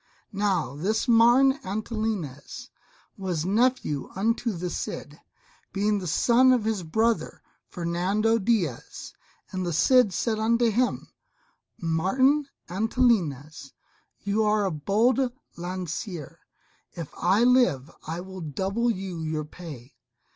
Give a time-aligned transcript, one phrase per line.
[0.33, 2.71] Now this Martin Antolinez
[3.19, 5.21] was nephew unto the Cid,
[5.73, 9.13] being the son of his brother, Ferrando Diaz.
[9.51, 11.09] And the Cid said unto him,
[11.79, 13.73] "Martin Antolinez,
[14.23, 15.19] you are a bold
[15.55, 16.39] lancier;
[16.93, 19.93] if I live I will double you your pay.